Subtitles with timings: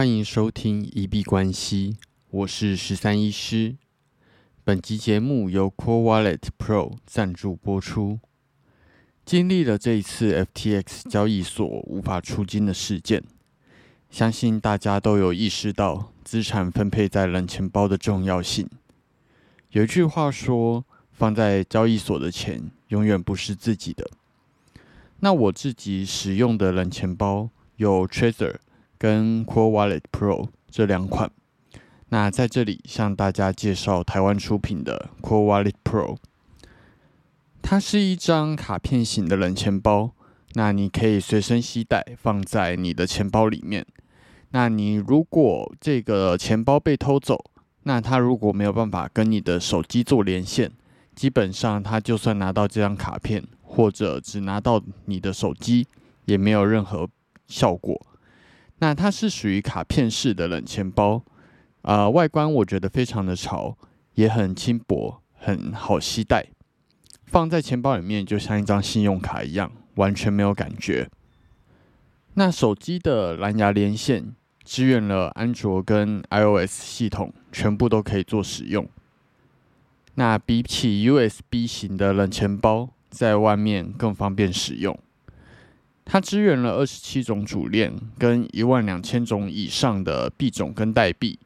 [0.00, 1.98] 欢迎收听一币关系，
[2.30, 3.76] 我是十三医师。
[4.64, 8.18] 本集节目由 Core Wallet Pro 赞助播出。
[9.26, 13.22] 经历了这一次 FTX 交易所无法出金的事件，
[14.08, 18.66] 相信大家都有意识到资产分配在冷钱包的重要性。
[19.72, 20.82] 有一句话说
[21.12, 24.08] ：“放在交易所的钱永远不是自己的。”
[25.20, 28.54] 那我自己使用的冷钱包有 Trezor
[29.00, 31.30] 跟 Core Wallet Pro 这两款。
[32.10, 36.18] 那在这里向大家介绍台湾出品的 Core Wallet Pro。
[37.62, 40.12] 它是一张卡片型的冷钱包，
[40.52, 43.86] 那你可以随身携带，放在你的钱包里面。
[44.50, 47.42] 那你如果这个钱包被偷走，
[47.84, 50.70] 那它如果没有办法跟你的手机做连线，
[51.14, 55.86] 基本上它就算拿到这张卡片，或者只拿到你的手机，
[56.26, 57.08] 也没有任何
[57.46, 58.06] 效果。
[58.80, 61.22] 那它是属于卡片式的冷钱包。
[61.82, 63.74] 啊，外观我觉得非常的潮，
[64.12, 66.48] 也很轻薄，很好携带，
[67.24, 71.08] 放在钱包里面就像一张信用卡一样，完全没有感觉。
[72.34, 78.86] 那手机的蓝牙连线支援了安卓跟 iOS 系统，全部都可以做使用。
[80.16, 84.98] 那比起 USB 型的冷钱包，在外面更方便使用。
[86.12, 91.38] 它支援了二十七种主链跟一万两千种以上的币种跟代币。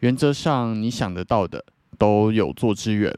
[0.00, 1.64] 原则上，你想得到的
[1.96, 3.16] 都有做支援。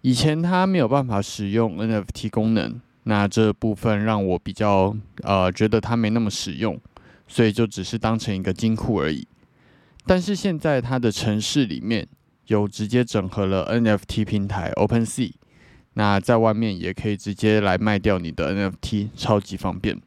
[0.00, 6.80] 以前它没有办法使用 NFT 功能，那这部分让我比较呃觉得它没那么实用，
[7.28, 9.28] 所以就只是当成一个金库而已。
[10.06, 12.08] 但是现在它的城市里面
[12.46, 15.32] 有直接整合了 NFT 平台 OpenSea，
[16.00, 20.00] 那在外面也可以直接来卖掉你的 NFT，超级方便。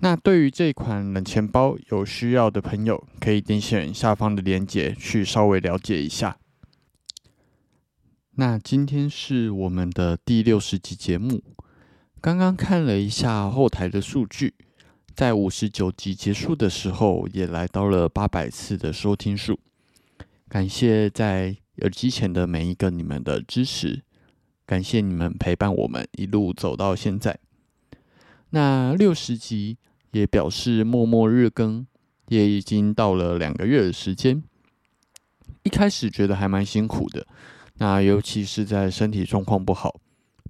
[0.00, 6.38] 那对于这款冷钱包有需要的朋友，可以点选下方的链接去稍微了解一下。
[8.36, 11.42] 那今天是我们的第六十集节目，
[12.18, 14.54] 刚刚看了一下后台的数据，
[15.14, 19.60] 在五十九集结束的时候，也来到了八百次的收听数。
[20.48, 24.02] 感谢在耳机前的每一个你们的支持，
[24.72, 27.38] 感谢你们陪伴我们一路走到现在。
[28.50, 29.76] 那六十集。
[30.12, 31.86] 也表示默默日更，
[32.28, 34.42] 也已经到了两个月的时间。
[35.62, 37.26] 一开始觉得还蛮辛苦的，
[37.78, 39.98] 那尤其是在身体状况不好，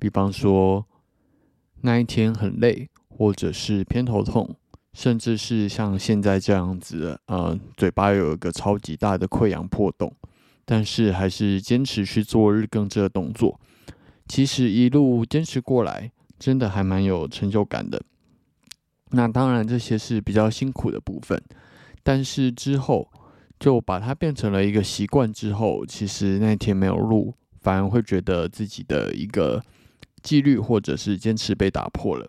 [0.00, 0.84] 比方说
[1.82, 4.56] 那一天很累，或者是偏头痛，
[4.94, 10.12] 甚至是像现在这样子，呃，嘴巴有一个超级大的溃疡破洞，
[10.64, 13.60] 但是还是坚持去做日更这个动作。
[14.32, 18.02] 其实一路坚持过来，真的还蛮有成就感的。
[19.10, 21.38] 那当然，这些是比较辛苦的部分，
[22.02, 23.06] 但是之后
[23.60, 29.62] 就把它变成了一个习惯之后，其实那天没有录，反而会觉得自己的一个
[30.22, 32.26] 纪律或者是坚持被打破了。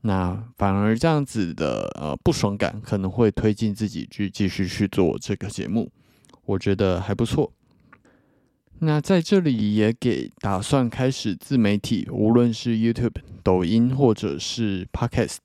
[0.00, 5.92] 那反而这样子的呃不爽感，可能会推进自己去继续去做这个节目，
[6.46, 7.52] 我觉得还不错。
[8.84, 15.38] 那在这里也给打算开始自媒体，无论是 YouTube、抖音或者是 Podcast。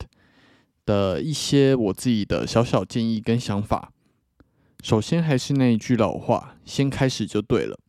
[0.85, 3.91] 的一些我自己的小小建议跟想法。
[4.81, 7.79] 首先还是那一句老话，先开始就对了。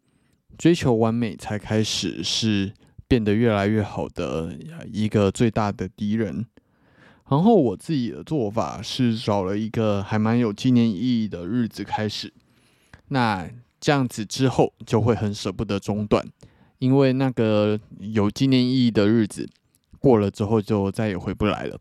[0.59, 2.75] 追求完美才开始，是
[3.09, 4.55] 变得越来越好的
[4.93, 6.45] 一个最大的敌人。
[7.31, 12.31] 然后我自己的做法是找了一个还蛮有纪念意义的日子开始。
[13.09, 13.49] 那
[13.81, 16.25] 这样子之后就会很舍不得中断，
[16.79, 19.49] 因为那个有纪念意义的日子
[19.99, 21.79] 过了之后就再也回不来了。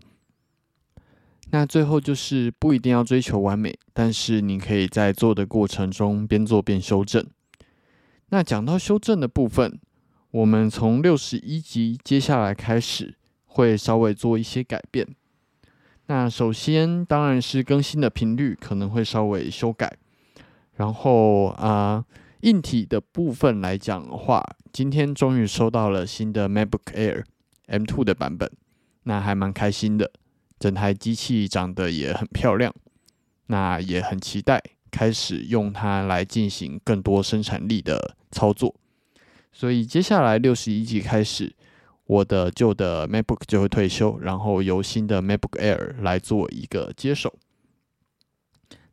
[1.52, 7.26] 那最后就是不一定要追求完美，但是你可以在做的过程中边做边修正。
[8.30, 9.80] 那讲到修正的部分，
[10.30, 15.08] 我们从六十一集接下来开始会稍微做一些改变。
[16.06, 19.98] 那首先当然是更新的频率可能会稍微修改，
[20.80, 22.06] 然后啊，
[22.40, 24.42] 硬体的部分来讲的话，
[24.72, 27.26] 今天终于收到了新的 MacBook Air
[27.68, 28.50] M2 的版本，
[29.04, 30.10] 那还蛮开心的。
[30.58, 32.74] 整台机器长得也很漂亮，
[33.48, 38.74] 那也很期待开始用它来进行更多生产力的操作。
[39.52, 41.54] 所以接下来六十一集开始，
[42.06, 47.34] 我的旧的 MacBook 就会退休，然后由新的 MacBook Air 来做一个接手。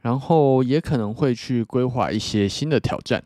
[0.06, 3.24] 然后也可能会去规划一些新的挑战，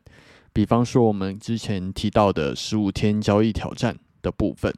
[0.51, 4.75] 比方说我们之前提到的十五天交易挑战的部分。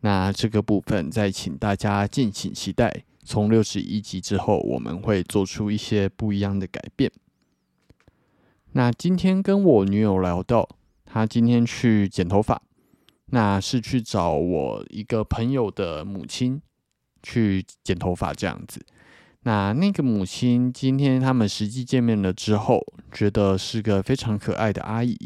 [0.00, 7.08] 那这个部分再请大家敬请期待，从六十一集之后，我们会做出一些不一样的改变。
[8.72, 10.68] 那今天跟我女友聊到，
[11.04, 12.60] 她今天去剪头发，
[13.26, 16.60] 那是去找我一个朋友的母亲
[17.22, 18.84] 去剪头发这样子。
[19.42, 25.16] 那那个母亲今天他们实际见面了之后，觉得是个非常可爱的阿姨，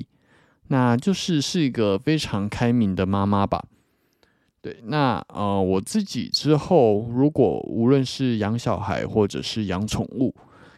[0.68, 3.64] 那就是是一个非常开明的妈妈吧。
[4.62, 10.34] 对，那呃，我自己之后如果无论是养小孩或者是养宠物，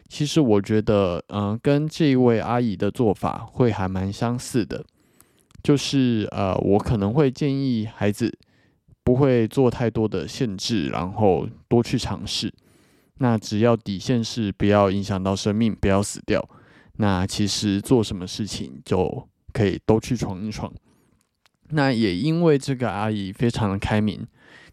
[0.09, 4.83] 其实我觉得，嗯，跟这一位阿姨的做法会还蛮相似的，
[5.61, 8.37] 就是呃，我可能会建议孩子
[9.03, 12.53] 不会做太多的限制，然后多去尝试。
[13.19, 16.47] 那只要底线是不要影响到生命，不要死掉，
[16.97, 20.71] 那其实做什么事情就可以都去闯一闯。
[21.69, 24.25] 那也因为这个阿姨非常的开明，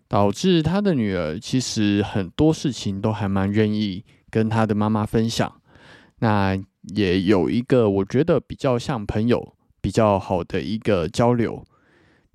[0.07, 5.61] 导致她的女儿其实很多事情都还蛮愿意跟她的妈妈分享。
[6.21, 6.57] 那
[6.95, 11.65] 也有一个我觉得比较像朋友、比较好的一个交流。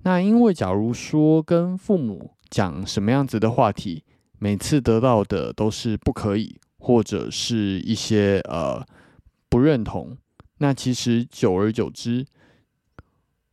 [0.02, 4.04] 那因为假如说跟父母讲什么样子的话题，
[4.40, 8.84] 每次得到的都是不可以，或者是一些呃
[9.48, 10.16] 不认同，
[10.58, 12.26] 那其实久而久之。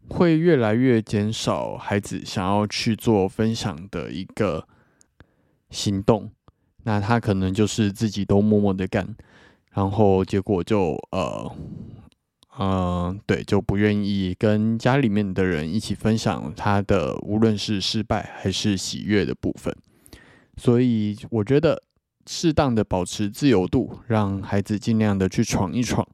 [0.10, 4.66] 会越来越减少孩子想要去做分享的一个
[5.70, 6.32] 行动，
[6.84, 9.18] 那他可能就是自己都默默的干，
[9.74, 11.52] 然后结果就呃
[12.58, 19.76] 嗯对，就不愿意跟家里面的人一起分享他的无论是失败还是喜悦的部分，
[20.58, 21.82] 所以我觉得
[22.26, 26.06] 适当的保持自由度，让孩子尽量的去闯一闯。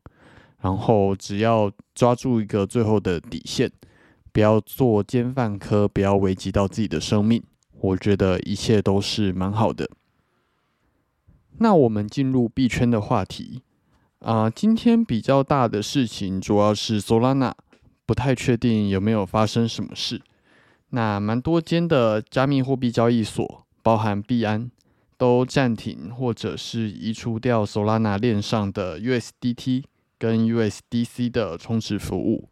[0.62, 3.72] 然后只要抓住一个最后的底线，
[4.31, 7.44] 不要做奸犯科，不要危及到自己的生命，
[7.81, 9.90] 我觉得一切都是蛮好的。
[11.57, 13.62] 那我们进入币圈的话题
[14.19, 17.54] 啊，今天比较大的事情主要是 Solana，
[18.06, 20.22] 不太确定有没有发生什么事。
[20.92, 24.71] 那蛮多间的加密货币交易所，包含币安，
[25.18, 29.83] 都暂停或者是移除掉 Solana 链上的 USDT。
[30.19, 32.47] 跟 USDC 的充值服务，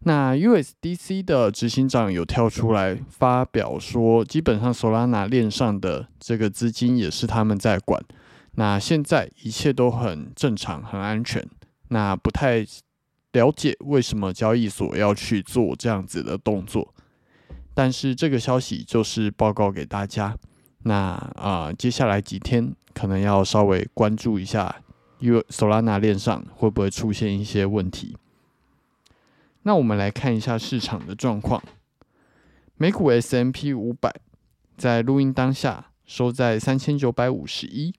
[0.00, 8.02] 那 USDC 的执行长有跳出来发表说，基本上 Solana 链上的这个资金也是他们在管，
[8.56, 11.46] 那现在一切都很正常、很安全。
[11.90, 12.66] 那不太
[13.30, 16.92] 了解为什么交易所要去做这样子的动作，
[17.74, 20.36] 但是这个消息就是报告给大家。
[20.88, 20.96] 那
[21.36, 24.82] 啊，接下来几天可能要稍微关注一下。
[25.20, 28.16] 因为 Solana 链上会不会出现一些问题？
[29.62, 31.60] 那我们来看一下市场的状况。
[32.76, 34.14] 美股 S M P 五百
[34.76, 37.92] 在录音当下收在三千九百五十一，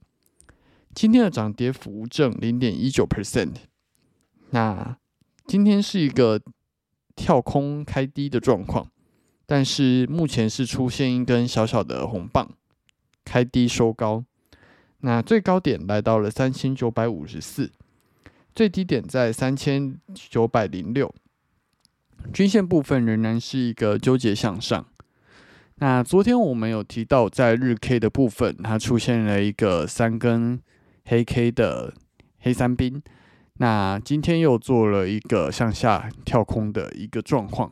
[0.95, 3.55] 今天的涨跌幅正零点一九 percent。
[4.51, 4.97] 那
[5.45, 6.41] 今天是一个
[7.17, 8.87] 跳空开低的状况，
[9.45, 12.49] 但是目前是出现一根小小的红棒，
[13.29, 14.25] 开低收高。
[15.01, 17.71] 那最高点来到了三千九百五十四，
[18.55, 21.13] 最低点在三千九百零六，
[22.33, 24.83] 均线部分仍然是一个纠结向上。
[25.75, 30.59] 那昨天我们有提到，在日 K 的部分，它出现了一个三根
[31.05, 31.93] 黑 K 的
[32.39, 33.01] 黑三兵，
[33.59, 37.71] 那今天又做了一个向下跳空的一个状况，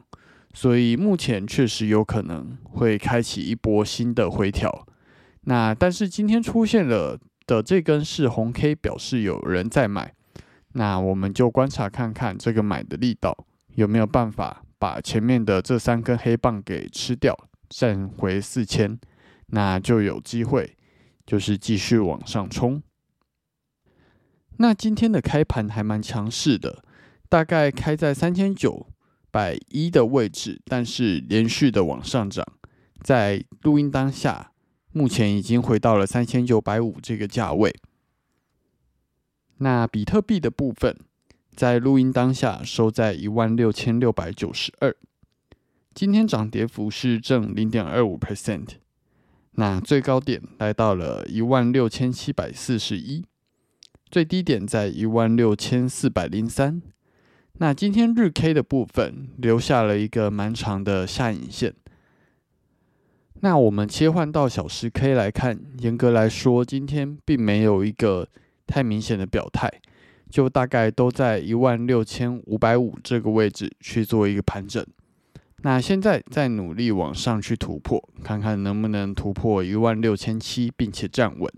[0.54, 4.88] 所以目前确实有可能会开启一波新的回调。
[5.50, 10.14] 那但是今天出现了的这根是红 K，表示有人在买。
[10.74, 17.34] 那我们就观察看看这个买的力道有没有办法把前面的这三根黑棒给吃掉，
[17.70, 19.00] 站回四千，
[19.48, 20.76] 那就有机会
[21.26, 22.84] 就是继续往上冲。
[24.58, 26.84] 那今天的开盘还蛮强势的，
[27.30, 28.88] 大概开在三千九
[29.32, 32.46] 百一的位置，但是连续的往上涨，
[33.02, 34.52] 在录音当下。
[34.92, 37.76] 目前已经回到了三千九百五这个价位。
[39.58, 40.96] 那比特币的部分，
[41.56, 44.96] 在录音当下收在一万六千六百九十二，
[45.94, 48.68] 今天涨跌幅是正零点二五 percent。
[49.54, 53.26] 那最高点来到了一万六千七百四十一，
[54.12, 56.82] 最低点在一万六千四百零三。
[57.54, 61.74] 那今天日 K 的部分留下了一个蛮长的下影线。
[63.42, 68.28] 那我们切换到小时 K 来看，严格来说，今天并没有一个
[68.66, 69.72] 太明显的表态，
[70.30, 74.84] 就大概都在一万六千五百五这个位置去做一个盘整。
[75.62, 81.52] 那现在在努力往上去突破，看看能不能突破一万六千七，并且站稳。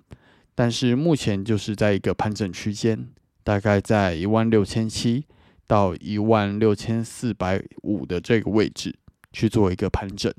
[0.55, 3.07] 但是目前就是在一个盘整区间，
[3.43, 5.25] 大概在一万六千七
[5.65, 8.95] 到一万六千四百五的这个位置
[9.31, 10.33] 去做一个盘整。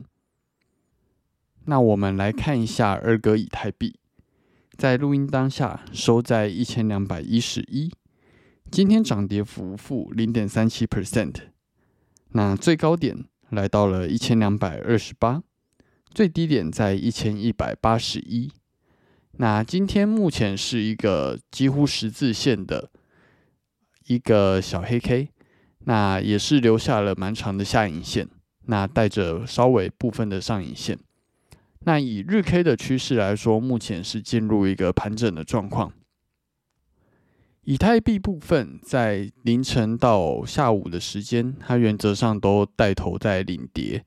[1.67, 3.97] 那我们来看一下二哥以太币，
[4.77, 7.93] 在录音当下收在一千两百一十一，
[8.71, 11.35] 今天涨跌幅负零点三七 percent，
[12.31, 15.43] 那最高点来到了一千两百二十八，
[16.13, 18.51] 最低点在一千一百八十一。
[19.33, 22.91] 那今天目前是一个几乎十字线的
[24.07, 25.29] 一个小黑 K，
[25.81, 28.29] 那也是留下了蛮长的下影线，
[28.67, 30.99] 那带着稍微部分的上影线。
[31.87, 35.93] 那以日 K 的趋势来说，目前是进入一个盘整的状况。
[37.63, 44.05] 以太币部分在凌晨到下午的时间，它原则上都带头在领跌，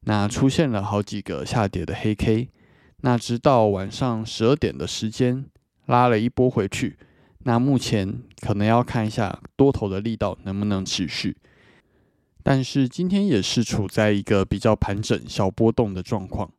[0.00, 2.50] 那出现了好几个下跌的黑 K。
[3.02, 5.46] 那直到晚上十二点的时间
[5.86, 6.98] 拉了一波回去，
[7.40, 11.36] 那目前可能要看一下多头的力道能不能持续。
[12.42, 16.50] 但是今天也是处在一个比较盘整、小波动的状况。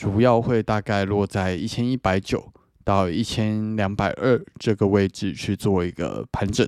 [0.00, 2.50] 主要会大概落在一千一百九
[2.82, 6.66] 到一千两百二这个位置去做一个盘整。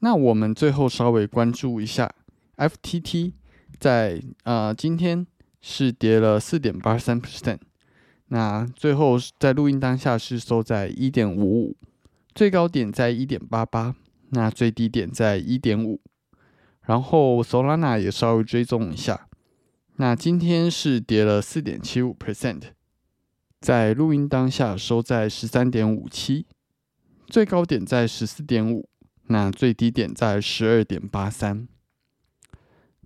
[0.00, 2.12] 那我们最后稍微关注一下
[2.56, 3.34] FTT，
[3.78, 5.24] 在呃今天
[5.60, 7.60] 是跌了四点八三 percent，
[8.26, 11.76] 那最后在录音当下是收在一点五五，
[12.34, 13.94] 最高点在一点八八，
[14.30, 16.00] 那最低点在一点五，
[16.82, 19.28] 然后 Solana 也稍微追踪一下。
[19.96, 22.62] 那今天是跌了四点七五 percent，
[23.60, 26.46] 在录音当下收在十三点五七，
[27.28, 28.88] 最高点在十四点五，
[29.28, 31.68] 那最低点在十二点八三。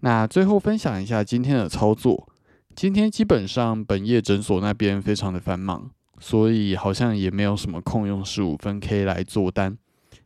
[0.01, 2.33] 那最后分享一下今天的操作，
[2.75, 9.77] 今天基本上本业诊所那边非常的繁忙，所以好像也没有什么空用十五分 K 来做单，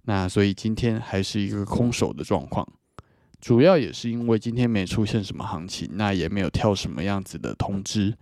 [0.02, 2.69] 那所以今天还是一个空手的状况。
[3.43, 8.17] 主要也是因为今天没出现什么行情，那也没有跳什么样子的通知，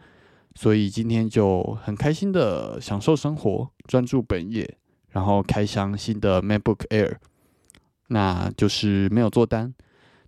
[0.55, 4.79] 所以今天就很开心的享受生活，专注本业，
[5.11, 7.17] 然后开箱新的 MacBook Air，
[8.09, 9.75] 那就是没有做单。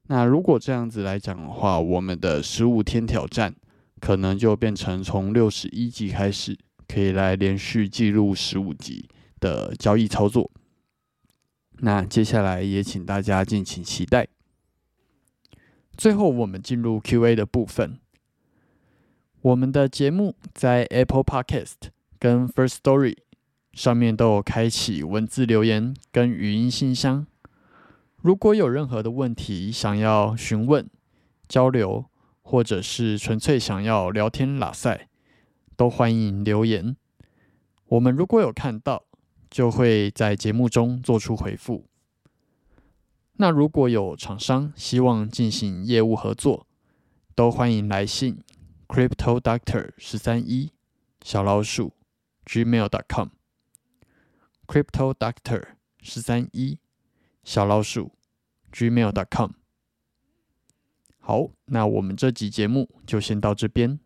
[0.09, 3.55] 那如果这样子来讲的话，我们的十五天挑战
[3.99, 9.09] 可能就变成从六十一级开始，可以来连续记录十五级
[9.41, 10.51] 的交易操作。
[11.79, 14.29] 那接下来也请大家敬请期待。
[15.97, 17.99] 最后，我们进入 Q&A 的部分。
[19.43, 23.17] 我们的节目在 Apple Podcast 跟 First Story
[23.73, 27.27] 上面都有开启文字留言跟语音信箱。
[28.19, 30.89] 如果有任何的问题想要询问、
[31.49, 32.07] 交流，
[32.43, 35.09] 或者是纯粹想要聊天拉塞，
[35.77, 36.97] 都欢迎留言。
[37.89, 39.05] 我们如果有看到，
[39.51, 41.85] 就会在节目中做出回复。
[43.43, 46.69] 那如果有厂商希望进行业务合作，
[47.35, 48.41] 都欢迎来信
[48.87, 50.71] crypto doctor 十三一
[51.25, 51.93] 小老鼠
[52.47, 53.31] gmail.com
[54.69, 55.71] crypto doctor
[56.01, 56.79] 十三一
[57.43, 58.13] 小老鼠
[58.71, 59.51] gmail.com。
[61.19, 63.99] 好，那我们这集节目就先到这边。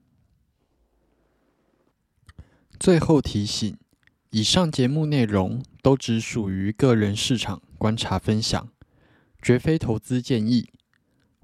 [2.80, 3.76] 最后提醒：
[4.30, 8.70] 以上节目内容都只属于个人市场观察分享。
[9.40, 10.70] 绝非投资建议，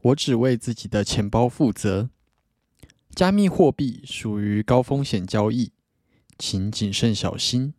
[0.03, 2.11] 我只为自己的钱包负责。
[3.15, 5.73] 加密货币属于高风险交易，
[6.39, 7.75] 请谨慎小心。